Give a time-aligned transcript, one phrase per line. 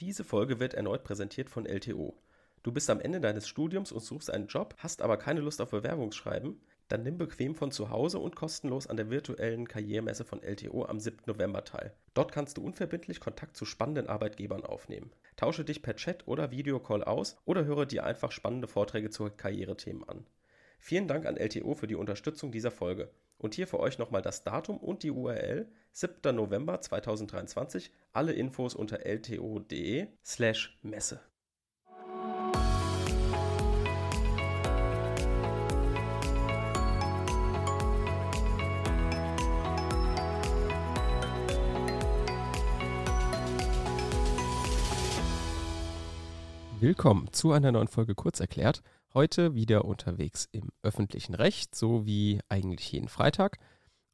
[0.00, 2.16] Diese Folge wird erneut präsentiert von LTO.
[2.62, 5.72] Du bist am Ende deines Studiums und suchst einen Job, hast aber keine Lust auf
[5.72, 6.58] Bewerbungsschreiben?
[6.88, 11.00] Dann nimm bequem von zu Hause und kostenlos an der virtuellen Karrieremesse von LTO am
[11.00, 11.18] 7.
[11.26, 11.92] November teil.
[12.14, 15.12] Dort kannst du unverbindlich Kontakt zu spannenden Arbeitgebern aufnehmen.
[15.36, 20.08] Tausche dich per Chat oder Videocall aus oder höre dir einfach spannende Vorträge zu Karrierethemen
[20.08, 20.26] an.
[20.78, 23.10] Vielen Dank an LTO für die Unterstützung dieser Folge.
[23.36, 26.34] Und hier für euch nochmal das Datum und die URL 7.
[26.34, 27.90] November 2023.
[28.12, 31.20] Alle Infos unter lto.de slash Messe.
[46.80, 48.82] Willkommen zu einer neuen Folge Kurzerklärt.
[49.12, 53.58] Heute wieder unterwegs im öffentlichen Recht, so wie eigentlich jeden Freitag.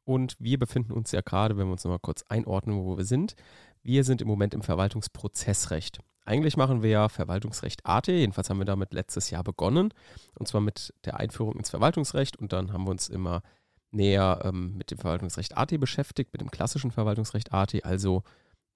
[0.07, 3.35] Und wir befinden uns ja gerade, wenn wir uns nochmal kurz einordnen, wo wir sind.
[3.83, 5.99] Wir sind im Moment im Verwaltungsprozessrecht.
[6.25, 9.93] Eigentlich machen wir ja Verwaltungsrecht AT, jedenfalls haben wir damit letztes Jahr begonnen.
[10.39, 12.37] Und zwar mit der Einführung ins Verwaltungsrecht.
[12.37, 13.43] Und dann haben wir uns immer
[13.91, 18.23] näher ähm, mit dem Verwaltungsrecht AT beschäftigt, mit dem klassischen Verwaltungsrecht AT, also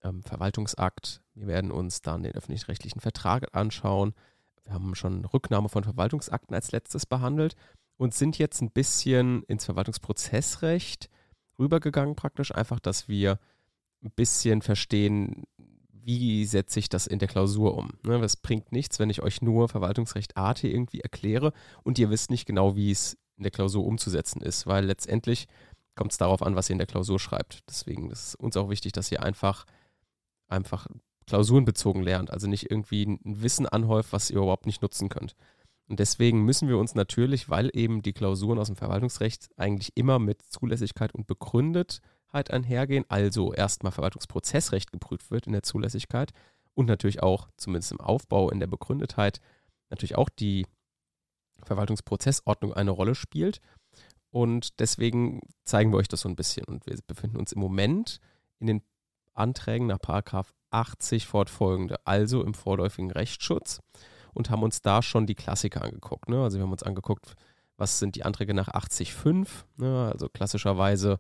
[0.02, 1.22] ähm, Verwaltungsakt.
[1.34, 4.14] Wir werden uns dann den öffentlich-rechtlichen Vertrag anschauen,
[4.64, 7.56] wir haben schon Rücknahme von Verwaltungsakten als letztes behandelt
[7.96, 11.10] und sind jetzt ein bisschen ins Verwaltungsprozessrecht
[11.60, 13.38] rübergegangen, praktisch einfach, dass wir
[14.02, 15.44] ein bisschen verstehen,
[16.02, 17.90] wie setze ich das in der Klausur um.
[18.02, 22.46] Ne, bringt nichts, wenn ich euch nur Verwaltungsrecht AT irgendwie erkläre und ihr wisst nicht
[22.46, 25.46] genau, wie es in der Klausur umzusetzen ist, weil letztendlich
[25.94, 27.60] kommt es darauf an, was ihr in der Klausur schreibt.
[27.68, 29.66] Deswegen ist es uns auch wichtig, dass ihr einfach,
[30.48, 30.86] einfach
[31.26, 35.36] klausurenbezogen lernt, also nicht irgendwie ein Wissen anhäuft, was ihr überhaupt nicht nutzen könnt.
[35.90, 40.20] Und deswegen müssen wir uns natürlich, weil eben die Klausuren aus dem Verwaltungsrecht eigentlich immer
[40.20, 46.30] mit Zulässigkeit und Begründetheit einhergehen, also erstmal Verwaltungsprozessrecht geprüft wird in der Zulässigkeit
[46.74, 49.40] und natürlich auch, zumindest im Aufbau in der Begründetheit,
[49.90, 50.64] natürlich auch die
[51.64, 53.60] Verwaltungsprozessordnung eine Rolle spielt.
[54.30, 56.66] Und deswegen zeigen wir euch das so ein bisschen.
[56.66, 58.20] Und wir befinden uns im Moment
[58.60, 58.82] in den
[59.34, 59.98] Anträgen nach
[60.70, 63.80] 80 fortfolgende, also im vorläufigen Rechtsschutz
[64.34, 66.28] und haben uns da schon die Klassiker angeguckt.
[66.28, 66.42] Ne?
[66.42, 67.34] Also wir haben uns angeguckt,
[67.76, 70.10] was sind die Anträge nach 80.5, ne?
[70.12, 71.18] also klassischerweise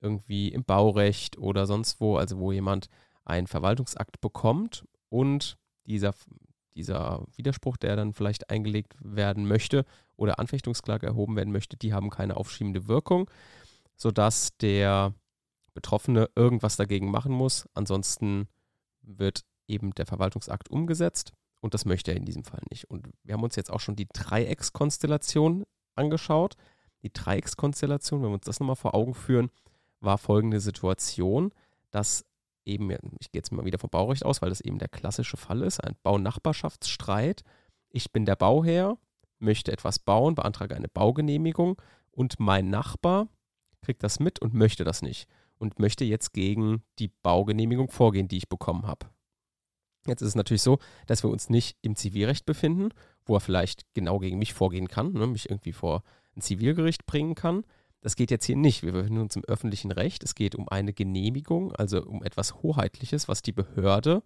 [0.00, 2.88] irgendwie im Baurecht oder sonst wo, also wo jemand
[3.24, 5.56] einen Verwaltungsakt bekommt und
[5.86, 6.12] dieser,
[6.74, 9.84] dieser Widerspruch, der dann vielleicht eingelegt werden möchte
[10.16, 13.30] oder Anfechtungsklage erhoben werden möchte, die haben keine aufschiebende Wirkung,
[13.96, 15.14] sodass der
[15.74, 17.68] Betroffene irgendwas dagegen machen muss.
[17.74, 18.48] Ansonsten
[19.02, 22.90] wird eben der Verwaltungsakt umgesetzt und das möchte er in diesem Fall nicht.
[22.90, 25.64] Und wir haben uns jetzt auch schon die Dreieckskonstellation
[25.94, 26.56] angeschaut.
[27.02, 29.48] Die Dreieckskonstellation, wenn wir uns das nochmal vor Augen führen,
[30.00, 31.54] war folgende Situation,
[31.92, 32.26] dass
[32.64, 32.90] eben,
[33.20, 35.78] ich gehe jetzt mal wieder vom Baurecht aus, weil das eben der klassische Fall ist,
[35.78, 37.44] ein Baunachbarschaftsstreit.
[37.90, 38.98] Ich bin der Bauherr,
[39.38, 41.80] möchte etwas bauen, beantrage eine Baugenehmigung
[42.10, 43.28] und mein Nachbar
[43.82, 48.38] kriegt das mit und möchte das nicht und möchte jetzt gegen die Baugenehmigung vorgehen, die
[48.38, 49.06] ich bekommen habe.
[50.06, 52.90] Jetzt ist es natürlich so, dass wir uns nicht im Zivilrecht befinden,
[53.24, 56.02] wo er vielleicht genau gegen mich vorgehen kann, ne, mich irgendwie vor
[56.36, 57.64] ein Zivilgericht bringen kann.
[58.00, 58.82] Das geht jetzt hier nicht.
[58.82, 60.24] Wir befinden uns im öffentlichen Recht.
[60.24, 64.24] Es geht um eine Genehmigung, also um etwas Hoheitliches, was die Behörde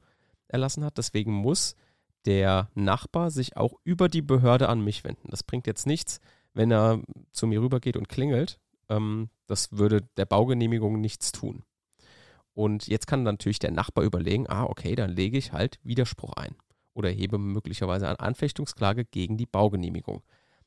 [0.48, 0.96] erlassen hat.
[0.96, 1.76] Deswegen muss
[2.24, 5.28] der Nachbar sich auch über die Behörde an mich wenden.
[5.30, 6.20] Das bringt jetzt nichts,
[6.54, 11.62] wenn er zu mir rübergeht und klingelt, ähm, das würde der Baugenehmigung nichts tun.
[12.56, 16.56] Und jetzt kann natürlich der Nachbar überlegen, ah, okay, dann lege ich halt Widerspruch ein
[16.94, 20.22] oder hebe möglicherweise eine Anfechtungsklage gegen die Baugenehmigung.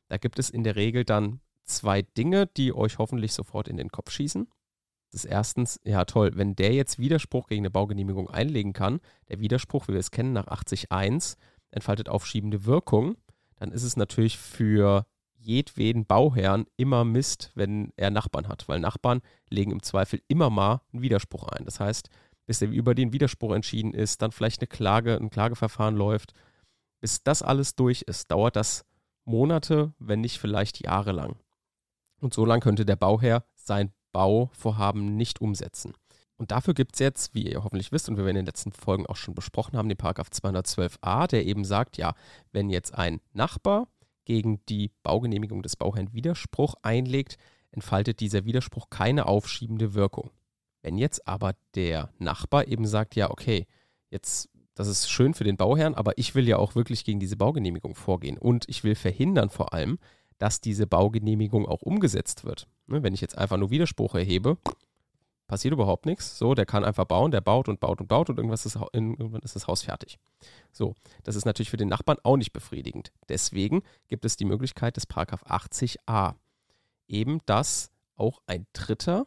[0.07, 3.89] Da gibt es in der Regel dann zwei Dinge, die euch hoffentlich sofort in den
[3.89, 4.47] Kopf schießen.
[5.11, 9.39] Das ist erstens, ja toll, wenn der jetzt Widerspruch gegen eine Baugenehmigung einlegen kann, der
[9.39, 11.37] Widerspruch, wie wir es kennen, nach 80.1
[11.71, 13.17] entfaltet aufschiebende Wirkung,
[13.55, 15.07] dann ist es natürlich für
[15.39, 20.81] jedweden Bauherrn immer Mist, wenn er Nachbarn hat, weil Nachbarn legen im Zweifel immer mal
[20.91, 21.65] einen Widerspruch ein.
[21.65, 22.09] Das heißt,
[22.45, 26.33] bis er über den Widerspruch entschieden ist, dann vielleicht eine Klage, ein Klageverfahren läuft,
[26.99, 28.85] bis das alles durch ist, dauert das
[29.25, 31.37] Monate, wenn nicht vielleicht Jahre lang.
[32.19, 35.93] Und so lange könnte der Bauherr sein Bauvorhaben nicht umsetzen.
[36.37, 39.05] Und dafür gibt es jetzt, wie ihr hoffentlich wisst und wir in den letzten Folgen
[39.05, 42.13] auch schon besprochen haben, den Paragraph 212a, der eben sagt, ja,
[42.51, 43.87] wenn jetzt ein Nachbar
[44.29, 47.37] gegen die Baugenehmigung des Bauherrn Widerspruch einlegt,
[47.71, 50.29] entfaltet dieser Widerspruch keine aufschiebende Wirkung.
[50.83, 53.65] Wenn jetzt aber der Nachbar eben sagt, ja, okay,
[54.11, 57.37] jetzt, das ist schön für den Bauherrn, aber ich will ja auch wirklich gegen diese
[57.37, 59.97] Baugenehmigung vorgehen und ich will verhindern vor allem,
[60.37, 62.67] dass diese Baugenehmigung auch umgesetzt wird.
[62.85, 64.59] Ne, wenn ich jetzt einfach nur Widerspruch erhebe,
[65.49, 66.37] passiert überhaupt nichts.
[66.37, 69.41] So, der kann einfach bauen, der baut und baut und baut und irgendwas ist, irgendwann
[69.41, 70.19] ist das Haus fertig.
[70.71, 73.11] So, das ist natürlich für den Nachbarn auch nicht befriedigend.
[73.27, 76.35] Deswegen gibt es die Möglichkeit des Paragraph 80a.
[77.07, 79.25] Eben, dass auch ein Dritter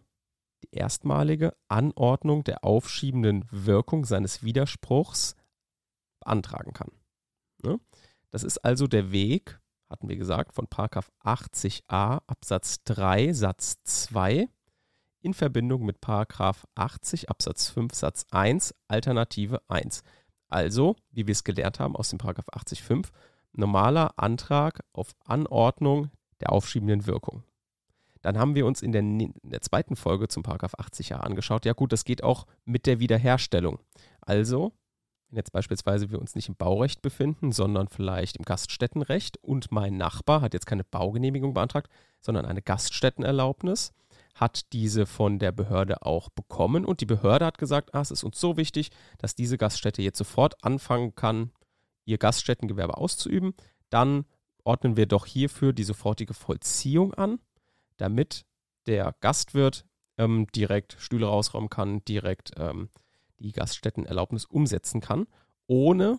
[0.63, 5.35] die erstmalige Anordnung der aufschiebenden Wirkung seines Widerspruchs
[6.21, 6.93] beantragen kann.
[7.65, 7.81] Ne?
[8.31, 9.59] Das ist also der Weg,
[9.91, 14.49] hatten wir gesagt, von 80a Absatz 3 Satz 2
[15.23, 20.03] in Verbindung mit 80 Absatz 5 Satz 1 Alternative 1.
[20.49, 23.09] Also, wie wir es gelernt haben aus dem 80.5,
[23.53, 26.11] normaler Antrag auf Anordnung
[26.41, 27.43] der aufschiebenden Wirkung.
[28.21, 31.65] Dann haben wir uns in der, in der zweiten Folge zum Paragraph 80a angeschaut.
[31.65, 33.81] Ja gut, das geht auch mit der Wiederherstellung.
[34.21, 34.73] Also,
[35.29, 39.97] wenn jetzt beispielsweise wir uns nicht im Baurecht befinden, sondern vielleicht im Gaststättenrecht und mein
[39.97, 41.91] Nachbar hat jetzt keine Baugenehmigung beantragt,
[42.21, 43.93] sondern eine Gaststättenerlaubnis,
[44.35, 46.85] hat diese von der Behörde auch bekommen.
[46.85, 50.19] Und die Behörde hat gesagt, ah, es ist uns so wichtig, dass diese Gaststätte jetzt
[50.19, 51.51] sofort anfangen kann,
[52.05, 53.55] ihr Gaststättengewerbe auszuüben,
[53.91, 54.25] dann
[54.65, 57.39] ordnen wir doch hierfür die sofortige Vollziehung an
[58.03, 58.45] damit
[58.87, 59.87] der Gastwirt
[60.19, 62.91] ähm, direkt Stühle rausräumen kann, direkt ähm,
[63.39, 65.27] die Gaststättenerlaubnis umsetzen kann,
[65.67, 66.19] ohne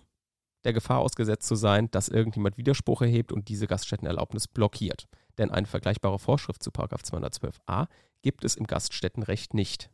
[0.63, 5.07] der Gefahr ausgesetzt zu sein, dass irgendjemand Widerspruch erhebt und diese Gaststättenerlaubnis blockiert.
[5.37, 7.87] Denn eine vergleichbare Vorschrift zu 212a
[8.21, 9.89] gibt es im Gaststättenrecht nicht.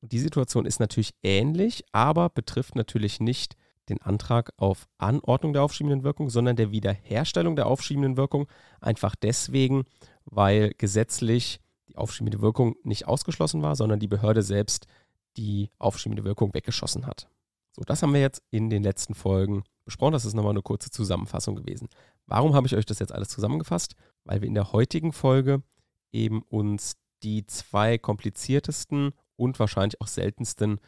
[0.00, 3.56] Und die Situation ist natürlich ähnlich, aber betrifft natürlich nicht
[3.88, 8.46] den Antrag auf Anordnung der aufschiebenden Wirkung, sondern der Wiederherstellung der aufschiebenden Wirkung.
[8.80, 9.84] Einfach deswegen,
[10.24, 14.86] weil gesetzlich die aufschiebende Wirkung nicht ausgeschlossen war, sondern die Behörde selbst
[15.36, 17.28] die aufschiebende Wirkung weggeschossen hat.
[17.76, 20.12] So, das haben wir jetzt in den letzten Folgen besprochen.
[20.12, 21.88] Das ist nochmal eine kurze Zusammenfassung gewesen.
[22.26, 23.96] Warum habe ich euch das jetzt alles zusammengefasst?
[24.24, 25.62] Weil wir in der heutigen Folge
[26.12, 30.78] eben uns die zwei kompliziertesten und wahrscheinlich auch seltensten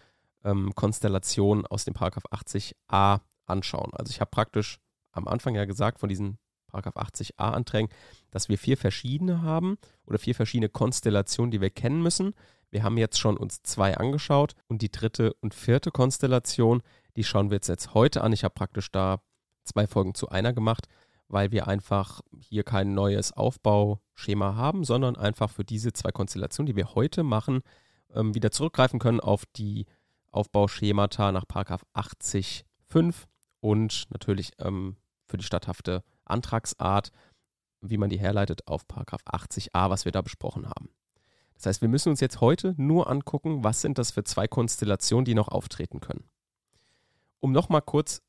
[0.44, 3.92] ähm, Konstellationen aus dem Paragraph 80a anschauen.
[3.94, 4.78] Also ich habe praktisch
[5.10, 6.38] am Anfang ja gesagt von diesen
[6.68, 7.90] Paragraph 80a Anträgen,
[8.30, 12.34] dass wir vier verschiedene haben oder vier verschiedene Konstellationen, die wir kennen müssen.
[12.70, 16.82] Wir haben jetzt schon uns zwei angeschaut und die dritte und vierte Konstellation,
[17.16, 18.32] die schauen wir jetzt, jetzt heute an.
[18.32, 19.20] Ich habe praktisch da
[19.64, 20.86] zwei Folgen zu einer gemacht,
[21.28, 26.76] weil wir einfach hier kein neues Aufbauschema haben, sondern einfach für diese zwei Konstellationen, die
[26.76, 27.62] wir heute machen,
[28.14, 29.86] ähm, wieder zurückgreifen können auf die
[30.30, 33.14] Aufbauschemata nach 80.5
[33.60, 34.96] und natürlich ähm,
[35.26, 37.10] für die statthafte Antragsart,
[37.80, 40.90] wie man die herleitet, auf 80a, was wir da besprochen haben.
[41.56, 45.24] Das heißt, wir müssen uns jetzt heute nur angucken, was sind das für zwei Konstellationen,
[45.24, 46.24] die noch auftreten können.
[47.40, 48.22] Um nochmal kurz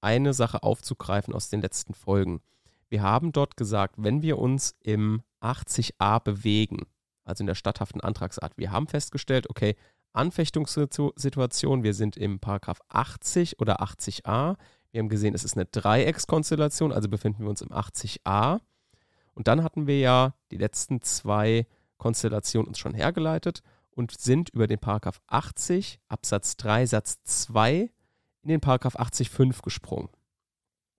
[0.00, 2.40] eine Sache aufzugreifen aus den letzten Folgen.
[2.88, 6.86] Wir haben dort gesagt, wenn wir uns im 80a bewegen,
[7.24, 9.76] also in der statthaften Antragsart, wir haben festgestellt, okay,
[10.14, 11.82] Anfechtungssituation.
[11.82, 14.56] Wir sind im Paragraph 80 oder 80a.
[14.92, 18.60] Wir haben gesehen, es ist eine Dreieckskonstellation, also befinden wir uns im 80a.
[19.34, 21.66] Und dann hatten wir ja die letzten zwei
[22.04, 27.90] Konstellationen uns schon hergeleitet und sind über den Paragraph 80 Absatz 3 Satz 2
[28.42, 30.10] in den Paragraph 80.5 gesprungen.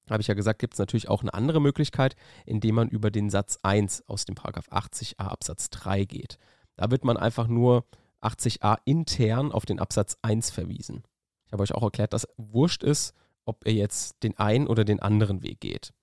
[0.09, 2.15] Habe ich ja gesagt, gibt es natürlich auch eine andere Möglichkeit,
[2.47, 6.39] indem man über den Satz 1 aus dem Paragraph 80a Absatz 3 geht.
[6.75, 7.85] Da wird man einfach nur
[8.23, 11.03] 80a intern auf den Absatz 1 verwiesen.
[11.45, 13.13] Ich habe euch auch erklärt, dass wurscht ist,
[13.45, 15.93] ob ihr jetzt den einen oder den anderen Weg geht.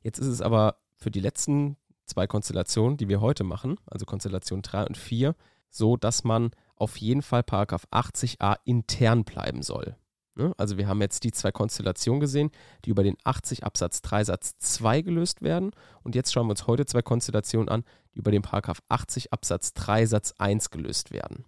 [0.00, 4.62] Jetzt ist es aber für die letzten zwei Konstellationen, die wir heute machen, also Konstellation
[4.62, 5.34] 3 und 4,
[5.70, 9.96] so, dass man auf jeden Fall Paragraph 80a intern bleiben soll.
[10.36, 10.52] Ne?
[10.56, 12.50] Also wir haben jetzt die zwei Konstellationen gesehen,
[12.84, 15.70] die über den 80 Absatz 3 Satz 2 gelöst werden.
[16.02, 17.84] Und jetzt schauen wir uns heute zwei Konstellationen an,
[18.14, 21.44] die über den Paragraph 80 Absatz 3 Satz 1 gelöst werden.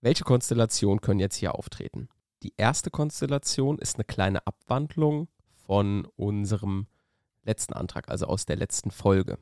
[0.00, 2.08] Welche Konstellationen können jetzt hier auftreten?
[2.42, 5.28] Die erste Konstellation ist eine kleine Abwandlung
[5.66, 6.86] von unserem
[7.44, 9.38] letzten Antrag, also aus der letzten Folge.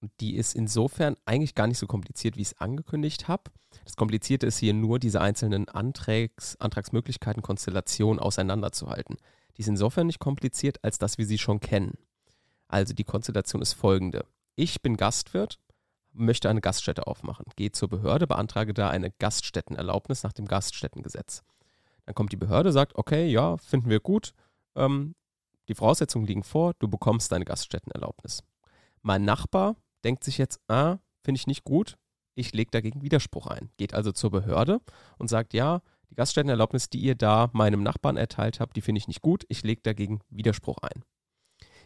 [0.00, 3.50] Und die ist insofern eigentlich gar nicht so kompliziert, wie ich es angekündigt habe.
[3.84, 9.16] Das Komplizierte ist hier nur, diese einzelnen Antrags, Antragsmöglichkeiten, Konstellationen auseinanderzuhalten.
[9.56, 11.98] Die ist insofern nicht kompliziert, als dass wir sie schon kennen.
[12.68, 14.24] Also die Konstellation ist folgende.
[14.54, 15.58] Ich bin Gastwirt
[16.18, 17.46] möchte eine Gaststätte aufmachen.
[17.56, 21.42] Gehe zur Behörde, beantrage da eine Gaststättenerlaubnis nach dem Gaststättengesetz.
[22.04, 24.34] Dann kommt die Behörde, sagt, okay, ja, finden wir gut,
[24.74, 25.14] ähm,
[25.68, 28.42] die Voraussetzungen liegen vor, du bekommst deine Gaststättenerlaubnis.
[29.02, 31.96] Mein Nachbar denkt sich jetzt, ah, finde ich nicht gut,
[32.34, 33.70] ich lege dagegen Widerspruch ein.
[33.76, 34.80] Geht also zur Behörde
[35.18, 39.08] und sagt, ja, die Gaststättenerlaubnis, die ihr da meinem Nachbarn erteilt habt, die finde ich
[39.08, 41.04] nicht gut, ich lege dagegen Widerspruch ein.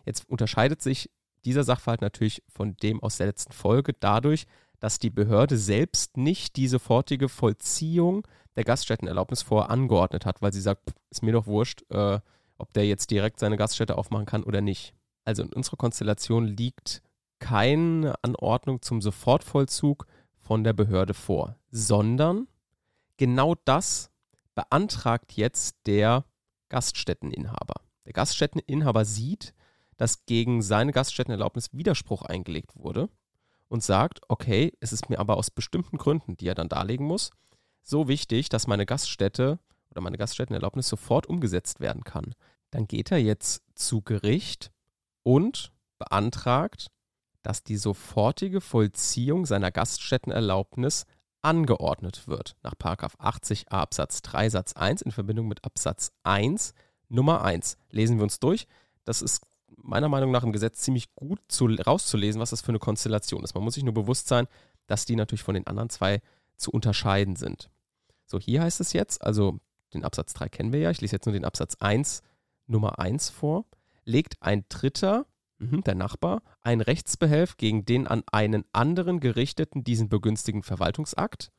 [0.04, 1.10] Jetzt unterscheidet sich
[1.44, 4.46] dieser Sachverhalt natürlich von dem aus der letzten Folge dadurch,
[4.78, 10.60] dass die Behörde selbst nicht die sofortige Vollziehung der Gaststättenerlaubnis vorher angeordnet hat, weil sie
[10.60, 12.20] sagt, ist mir doch wurscht, äh,
[12.62, 14.94] ob der jetzt direkt seine Gaststätte aufmachen kann oder nicht.
[15.24, 17.02] Also in unserer Konstellation liegt
[17.40, 20.06] keine Anordnung zum Sofortvollzug
[20.38, 22.46] von der Behörde vor, sondern
[23.16, 24.10] genau das
[24.54, 26.24] beantragt jetzt der
[26.68, 27.74] Gaststätteninhaber.
[28.06, 29.54] Der Gaststätteninhaber sieht,
[29.96, 33.08] dass gegen seine Gaststättenerlaubnis Widerspruch eingelegt wurde
[33.68, 37.30] und sagt, okay, es ist mir aber aus bestimmten Gründen, die er dann darlegen muss,
[37.82, 39.58] so wichtig, dass meine Gaststätte
[39.92, 42.34] oder meine Gaststättenerlaubnis sofort umgesetzt werden kann.
[42.70, 44.72] Dann geht er jetzt zu Gericht
[45.22, 46.88] und beantragt,
[47.42, 51.06] dass die sofortige Vollziehung seiner Gaststättenerlaubnis
[51.42, 56.72] angeordnet wird nach 80a Absatz 3 Satz 1 in Verbindung mit Absatz 1
[57.08, 57.76] Nummer 1.
[57.90, 58.66] Lesen wir uns durch.
[59.04, 59.44] Das ist
[59.76, 63.54] meiner Meinung nach im Gesetz ziemlich gut zu, rauszulesen, was das für eine Konstellation ist.
[63.54, 64.46] Man muss sich nur bewusst sein,
[64.86, 66.20] dass die natürlich von den anderen zwei
[66.56, 67.70] zu unterscheiden sind.
[68.26, 69.58] So, hier heißt es jetzt, also
[69.94, 72.22] den Absatz 3 kennen wir ja, ich lese jetzt nur den Absatz 1
[72.66, 73.64] Nummer 1 vor,
[74.04, 75.26] legt ein Dritter,
[75.58, 81.50] mh, der Nachbar, ein Rechtsbehelf gegen den an einen anderen gerichteten diesen begünstigen Verwaltungsakt,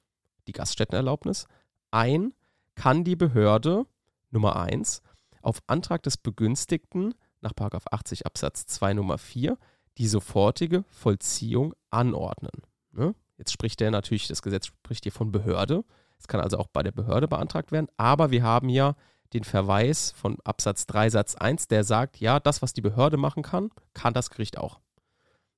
[0.47, 1.47] die Gaststättenerlaubnis,
[1.91, 2.33] ein,
[2.75, 3.85] kann die Behörde
[4.31, 5.01] Nummer 1
[5.41, 9.57] auf Antrag des Begünstigten nach 80 Absatz 2 Nummer 4
[9.97, 12.63] die sofortige Vollziehung anordnen.
[12.91, 13.13] Ne?
[13.37, 15.83] Jetzt spricht der natürlich, das Gesetz spricht hier von Behörde.
[16.23, 18.95] Es kann also auch bei der Behörde beantragt werden, aber wir haben ja
[19.33, 23.43] den Verweis von Absatz 3 Satz 1, der sagt, ja, das, was die Behörde machen
[23.43, 24.79] kann, kann das Gericht auch.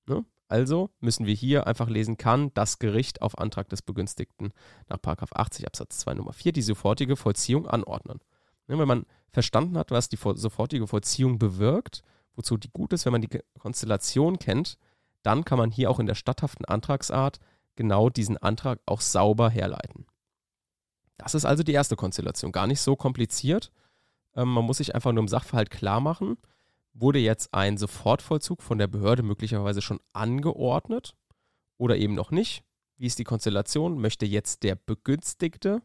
[0.08, 0.26] Ne?
[0.48, 4.54] Also müssen wir hier einfach lesen, kann das Gericht auf Antrag des Begünstigten
[4.90, 8.22] nach 80 Absatz 2 Nummer 4 die sofortige Vollziehung anordnen.
[8.66, 12.02] Ne, wenn man verstanden hat, was die sofortige Vollziehung bewirkt,
[12.36, 14.80] wozu die gut ist, wenn man die Konstellation kennt,
[15.22, 17.40] dann kann man hier auch in der statthaften Antragsart
[17.76, 20.08] genau diesen Antrag auch sauber herleiten.
[21.18, 22.52] Das ist also die erste Konstellation.
[22.52, 23.72] Gar nicht so kompliziert.
[24.36, 26.38] Ähm, man muss sich einfach nur im Sachverhalt klar machen,
[26.94, 31.16] wurde jetzt ein Sofortvollzug von der Behörde möglicherweise schon angeordnet
[31.78, 32.64] oder eben noch nicht.
[32.98, 34.00] Wie ist die Konstellation?
[34.00, 35.82] Möchte jetzt der Begünstigte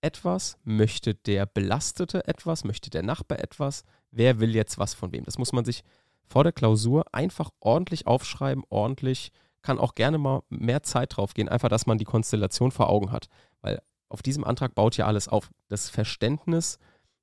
[0.00, 0.56] etwas?
[0.64, 2.64] Möchte der Belastete etwas?
[2.64, 3.84] Möchte der Nachbar etwas?
[4.10, 5.24] Wer will jetzt was von wem?
[5.24, 5.84] Das muss man sich
[6.26, 9.32] vor der Klausur einfach ordentlich aufschreiben, ordentlich,
[9.62, 13.12] kann auch gerne mal mehr Zeit drauf gehen, einfach, dass man die Konstellation vor Augen
[13.12, 13.28] hat.
[13.60, 15.50] Weil auf diesem Antrag baut ja alles auf.
[15.68, 16.78] Das Verständnis,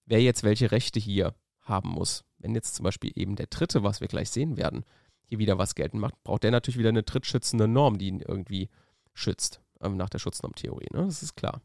[0.05, 2.23] wer jetzt welche Rechte hier haben muss.
[2.37, 4.85] Wenn jetzt zum Beispiel eben der Dritte, was wir gleich sehen werden,
[5.27, 8.69] hier wieder was geltend macht, braucht der natürlich wieder eine drittschützende Norm, die ihn irgendwie
[9.13, 10.87] schützt, ähm, nach der Schutznormtheorie.
[10.91, 11.05] Ne?
[11.05, 11.61] Das ist klar.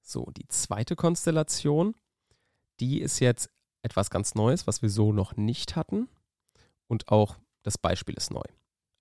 [0.00, 1.94] So, die zweite Konstellation,
[2.80, 3.50] die ist jetzt
[3.82, 6.08] etwas ganz Neues, was wir so noch nicht hatten.
[6.86, 8.44] Und auch das Beispiel ist neu.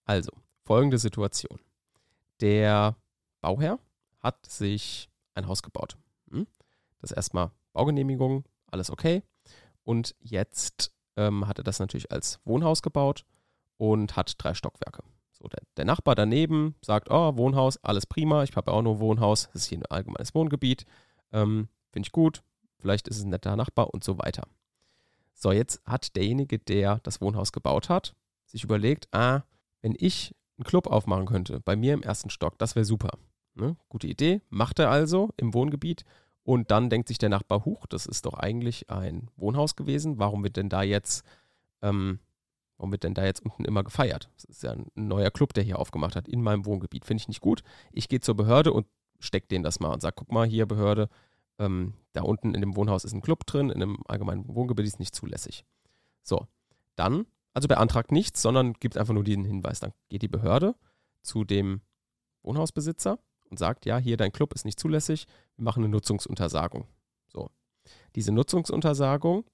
[0.05, 0.31] Also,
[0.63, 1.59] folgende Situation.
[2.41, 2.97] Der
[3.41, 3.79] Bauherr
[4.25, 5.97] hat sich ein Haus gebaut.
[6.31, 6.47] Hm?
[6.99, 9.21] Das ist erstmal Baugenehmigung, alles okay.
[9.83, 13.23] Und jetzt ähm, hat er das natürlich als Wohnhaus gebaut
[13.77, 15.03] und hat drei Stockwerke.
[15.31, 19.49] So, der, der, Nachbar daneben sagt, oh, Wohnhaus, alles prima, ich habe auch nur Wohnhaus,
[19.53, 20.85] das ist hier ein allgemeines Wohngebiet,
[21.31, 22.41] ähm, finde ich gut,
[22.79, 24.47] vielleicht ist es ein netter Nachbar und so weiter.
[25.33, 28.15] So, jetzt hat derjenige, der das Wohnhaus gebaut hat,
[28.45, 29.43] sich überlegt, ah,
[29.81, 33.11] wenn ich einen Club aufmachen könnte, bei mir im ersten Stock, das wäre super.
[33.55, 33.75] Ne?
[33.89, 36.05] Gute Idee, macht er also im Wohngebiet
[36.43, 40.43] und dann denkt sich der Nachbar, huch, das ist doch eigentlich ein Wohnhaus gewesen, warum
[40.43, 41.23] wird denn da jetzt
[41.81, 42.19] ähm,
[42.77, 44.29] Warum wird denn da jetzt unten immer gefeiert?
[44.35, 47.05] Das ist ja ein neuer Club, der hier aufgemacht hat in meinem Wohngebiet.
[47.05, 47.63] Finde ich nicht gut.
[47.91, 48.85] Ich gehe zur Behörde und
[49.19, 51.09] stecke denen das mal und sage, guck mal hier, Behörde,
[51.57, 54.99] ähm, da unten in dem Wohnhaus ist ein Club drin, in einem allgemeinen Wohngebiet ist
[54.99, 55.63] nicht zulässig.
[56.21, 56.47] So,
[56.95, 59.79] dann, also beantragt nichts, sondern gibt einfach nur den Hinweis.
[59.79, 60.75] Dann geht die Behörde
[61.21, 61.81] zu dem
[62.43, 63.19] Wohnhausbesitzer
[63.49, 65.25] und sagt, ja, hier dein Club ist nicht zulässig,
[65.55, 66.87] wir machen eine Nutzungsuntersagung.
[67.27, 67.49] So,
[68.15, 69.45] diese Nutzungsuntersagung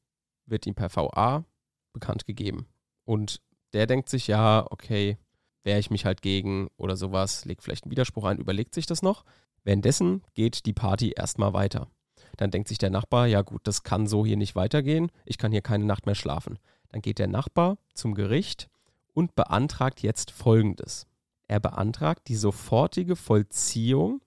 [0.45, 1.45] wird ihm per VA
[1.93, 2.67] bekannt gegeben.
[3.05, 3.41] Und
[3.73, 5.17] der denkt sich, ja, okay,
[5.63, 9.01] wehre ich mich halt gegen oder sowas, legt vielleicht einen Widerspruch ein, überlegt sich das
[9.01, 9.23] noch.
[9.63, 11.87] Währenddessen geht die Party erstmal weiter.
[12.37, 15.51] Dann denkt sich der Nachbar, ja gut, das kann so hier nicht weitergehen, ich kann
[15.51, 16.59] hier keine Nacht mehr schlafen.
[16.89, 18.69] Dann geht der Nachbar zum Gericht
[19.13, 21.07] und beantragt jetzt Folgendes.
[21.51, 24.21] Er beantragt die sofortige Vollziehung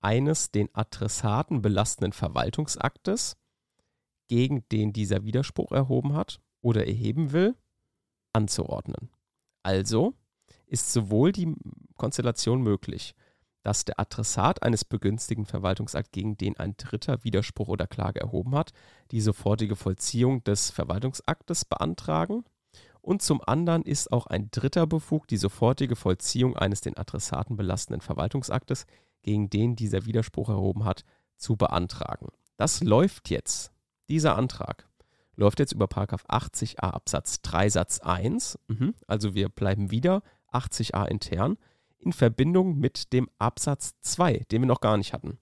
[0.00, 3.36] eines den Adressaten belastenden Verwaltungsaktes,
[4.26, 7.54] gegen den dieser Widerspruch erhoben hat oder erheben will,
[8.32, 9.08] anzuordnen.
[9.62, 10.14] Also
[10.66, 11.54] ist sowohl die
[11.96, 13.14] Konstellation möglich,
[13.62, 18.72] dass der Adressat eines begünstigten Verwaltungsakt, gegen den ein Dritter Widerspruch oder Klage erhoben hat,
[19.12, 22.44] die sofortige Vollziehung des Verwaltungsaktes beantragen.
[23.04, 28.00] Und zum anderen ist auch ein Dritter befugt, die sofortige Vollziehung eines den Adressaten belastenden
[28.00, 28.86] Verwaltungsaktes,
[29.22, 31.04] gegen den dieser Widerspruch erhoben hat,
[31.36, 32.28] zu beantragen.
[32.56, 33.72] Das läuft jetzt.
[34.08, 34.88] Dieser Antrag
[35.36, 38.58] läuft jetzt über 80a Absatz 3 Satz 1.
[38.68, 38.94] Mhm.
[39.06, 41.58] Also wir bleiben wieder 80a intern
[41.98, 45.36] in Verbindung mit dem Absatz 2, den wir noch gar nicht hatten.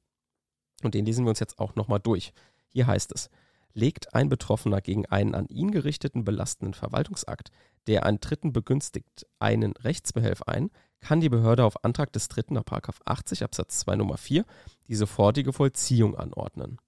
[0.83, 2.33] Und den lesen wir uns jetzt auch nochmal durch.
[2.71, 3.31] Hier heißt es,
[3.75, 7.51] legt ein Betroffener gegen einen an ihn gerichteten belastenden Verwaltungsakt,
[7.87, 12.65] der einen Dritten begünstigt, einen Rechtsbehelf ein, kann die Behörde auf Antrag des Dritten nach
[12.65, 14.45] 80 Absatz 2 Nummer 4
[14.89, 16.79] die sofortige Vollziehung anordnen.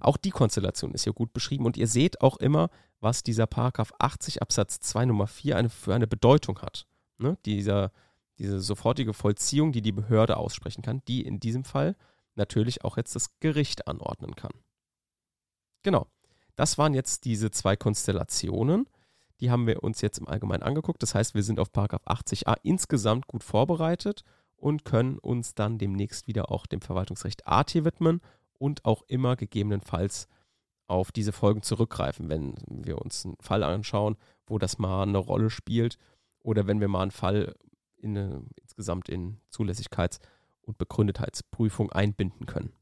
[0.00, 3.92] Auch die Konstellation ist hier gut beschrieben und ihr seht auch immer, was dieser Paragraph
[3.98, 6.86] 80 Absatz 2 Nummer 4 eine, für eine Bedeutung hat.
[7.18, 7.36] Ne?
[7.46, 7.92] Dieser,
[8.38, 11.96] diese sofortige Vollziehung, die die Behörde aussprechen kann, die in diesem Fall
[12.34, 14.52] natürlich auch jetzt das Gericht anordnen kann.
[15.88, 16.06] Genau.
[16.54, 18.90] Das waren jetzt diese zwei Konstellationen.
[19.40, 21.02] Die haben wir uns jetzt im Allgemeinen angeguckt.
[21.02, 24.22] Das heißt, wir sind auf Paragraph 80a insgesamt gut vorbereitet
[24.56, 28.20] und können uns dann demnächst wieder auch dem Verwaltungsrecht AT widmen
[28.58, 30.28] und auch immer gegebenenfalls
[30.88, 35.48] auf diese Folgen zurückgreifen, wenn wir uns einen Fall anschauen, wo das mal eine Rolle
[35.48, 35.96] spielt
[36.40, 37.54] oder wenn wir mal einen Fall
[37.96, 40.20] in eine, insgesamt in Zulässigkeits-
[40.60, 42.74] und Begründetheitsprüfung einbinden können.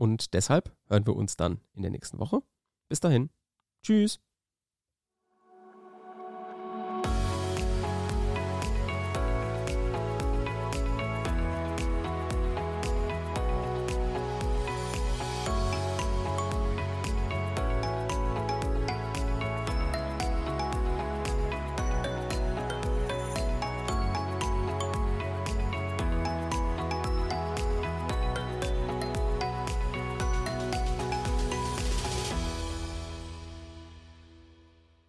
[0.00, 2.42] Und deshalb hören wir uns dann in der nächsten Woche.
[2.88, 3.28] Bis dahin.
[3.84, 4.18] Tschüss.